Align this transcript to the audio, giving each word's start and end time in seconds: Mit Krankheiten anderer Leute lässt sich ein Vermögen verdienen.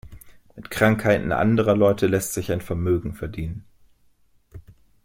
Mit 0.55 0.71
Krankheiten 0.71 1.31
anderer 1.31 1.75
Leute 1.77 2.07
lässt 2.07 2.33
sich 2.33 2.51
ein 2.51 2.61
Vermögen 2.61 3.13
verdienen. 3.13 3.65